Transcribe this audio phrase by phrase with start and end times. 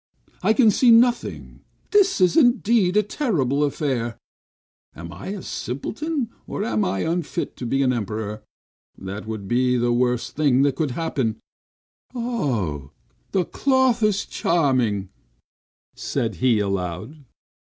[0.41, 1.61] "I can see nothing!
[1.91, 4.17] This is indeed a terrible affair!
[4.95, 8.41] Am I a simpleton, or am I unfit to be an Emperor?
[8.97, 11.37] That would be the worst thing that could happen
[12.15, 12.89] Oh!
[13.31, 15.09] the cloth is charming,"
[15.93, 17.23] said he, aloud.